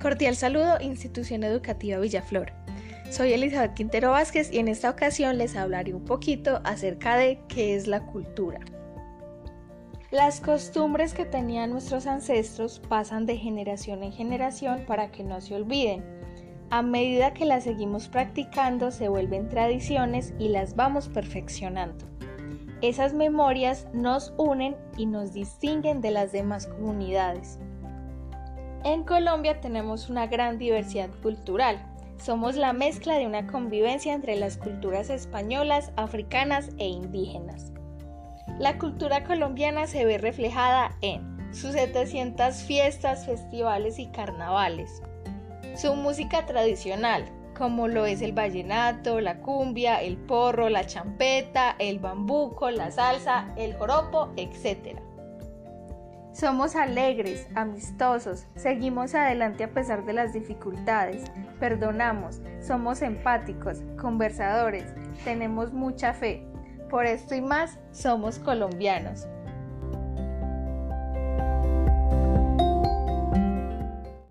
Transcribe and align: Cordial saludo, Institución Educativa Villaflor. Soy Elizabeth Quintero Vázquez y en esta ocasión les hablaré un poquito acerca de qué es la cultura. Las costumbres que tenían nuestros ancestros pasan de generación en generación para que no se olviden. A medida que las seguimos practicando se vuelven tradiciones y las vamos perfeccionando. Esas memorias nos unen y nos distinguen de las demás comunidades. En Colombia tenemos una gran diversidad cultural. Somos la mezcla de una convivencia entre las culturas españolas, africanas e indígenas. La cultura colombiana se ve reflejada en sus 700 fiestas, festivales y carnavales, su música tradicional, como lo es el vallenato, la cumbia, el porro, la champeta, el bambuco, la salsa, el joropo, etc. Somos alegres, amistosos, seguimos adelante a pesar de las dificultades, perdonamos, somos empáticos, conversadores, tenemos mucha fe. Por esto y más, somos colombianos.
Cordial 0.00 0.34
saludo, 0.34 0.80
Institución 0.80 1.44
Educativa 1.44 1.98
Villaflor. 1.98 2.52
Soy 3.10 3.34
Elizabeth 3.34 3.74
Quintero 3.74 4.12
Vázquez 4.12 4.50
y 4.50 4.58
en 4.58 4.68
esta 4.68 4.88
ocasión 4.88 5.36
les 5.36 5.56
hablaré 5.56 5.92
un 5.92 6.06
poquito 6.06 6.62
acerca 6.64 7.18
de 7.18 7.38
qué 7.48 7.76
es 7.76 7.86
la 7.86 8.06
cultura. 8.06 8.60
Las 10.10 10.40
costumbres 10.40 11.12
que 11.12 11.26
tenían 11.26 11.68
nuestros 11.68 12.06
ancestros 12.06 12.80
pasan 12.88 13.26
de 13.26 13.36
generación 13.36 14.02
en 14.02 14.12
generación 14.12 14.84
para 14.86 15.10
que 15.10 15.22
no 15.22 15.42
se 15.42 15.54
olviden. 15.54 16.02
A 16.70 16.80
medida 16.80 17.34
que 17.34 17.44
las 17.44 17.64
seguimos 17.64 18.08
practicando 18.08 18.92
se 18.92 19.10
vuelven 19.10 19.50
tradiciones 19.50 20.32
y 20.38 20.48
las 20.48 20.76
vamos 20.76 21.08
perfeccionando. 21.08 22.06
Esas 22.80 23.12
memorias 23.12 23.86
nos 23.92 24.32
unen 24.38 24.76
y 24.96 25.04
nos 25.04 25.34
distinguen 25.34 26.00
de 26.00 26.10
las 26.10 26.32
demás 26.32 26.66
comunidades. 26.66 27.58
En 28.82 29.04
Colombia 29.04 29.60
tenemos 29.60 30.08
una 30.08 30.26
gran 30.26 30.56
diversidad 30.56 31.10
cultural. 31.22 31.84
Somos 32.18 32.56
la 32.56 32.72
mezcla 32.72 33.18
de 33.18 33.26
una 33.26 33.46
convivencia 33.46 34.14
entre 34.14 34.36
las 34.36 34.56
culturas 34.56 35.10
españolas, 35.10 35.92
africanas 35.96 36.70
e 36.78 36.86
indígenas. 36.86 37.72
La 38.58 38.78
cultura 38.78 39.24
colombiana 39.24 39.86
se 39.86 40.06
ve 40.06 40.16
reflejada 40.16 40.96
en 41.02 41.38
sus 41.52 41.72
700 41.72 42.62
fiestas, 42.62 43.26
festivales 43.26 43.98
y 43.98 44.06
carnavales, 44.06 45.02
su 45.76 45.94
música 45.94 46.46
tradicional, 46.46 47.24
como 47.56 47.86
lo 47.86 48.06
es 48.06 48.22
el 48.22 48.32
vallenato, 48.32 49.20
la 49.20 49.40
cumbia, 49.40 50.00
el 50.00 50.16
porro, 50.16 50.70
la 50.70 50.86
champeta, 50.86 51.76
el 51.78 51.98
bambuco, 51.98 52.70
la 52.70 52.90
salsa, 52.90 53.52
el 53.56 53.74
joropo, 53.74 54.30
etc. 54.36 54.98
Somos 56.40 56.74
alegres, 56.74 57.46
amistosos, 57.54 58.46
seguimos 58.56 59.14
adelante 59.14 59.62
a 59.62 59.74
pesar 59.74 60.06
de 60.06 60.14
las 60.14 60.32
dificultades, 60.32 61.30
perdonamos, 61.58 62.40
somos 62.62 63.02
empáticos, 63.02 63.82
conversadores, 64.00 64.86
tenemos 65.22 65.74
mucha 65.74 66.14
fe. 66.14 66.42
Por 66.88 67.04
esto 67.04 67.34
y 67.34 67.42
más, 67.42 67.78
somos 67.92 68.38
colombianos. 68.38 69.26